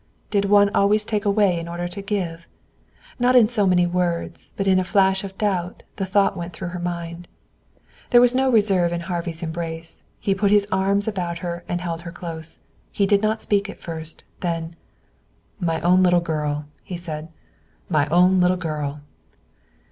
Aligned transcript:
Did 0.31 0.45
one 0.45 0.71
always 0.73 1.05
take 1.05 1.25
away 1.25 1.59
in 1.59 1.67
order 1.67 1.87
to 1.87 2.01
give? 2.01 2.47
Not 3.19 3.35
in 3.35 3.47
so 3.47 3.67
many 3.67 3.85
words, 3.85 4.51
but 4.57 4.65
in 4.65 4.79
a 4.79 4.83
flash 4.83 5.23
of 5.23 5.37
doubt 5.37 5.83
the 5.97 6.07
thought 6.07 6.35
went 6.35 6.53
through 6.53 6.69
her 6.69 6.79
mind. 6.79 7.27
There 8.09 8.19
was 8.19 8.33
no 8.33 8.51
reserve 8.51 8.91
in 8.91 9.01
Harvey's 9.01 9.43
embrace. 9.43 10.03
He 10.19 10.33
put 10.33 10.49
his 10.49 10.65
arms 10.71 11.07
about 11.07 11.37
her 11.45 11.63
and 11.69 11.81
held 11.81 12.01
her 12.01 12.11
close. 12.11 12.61
He 12.91 13.05
did 13.05 13.21
not 13.21 13.43
speak 13.43 13.69
at 13.69 13.77
first. 13.77 14.23
Then: 14.39 14.75
"My 15.59 15.79
own 15.81 16.01
little 16.01 16.19
girl," 16.19 16.65
he 16.81 16.97
said. 16.97 17.27
"My 17.87 18.07
own 18.07 18.39
little 18.39 18.57
girl!" 18.57 19.01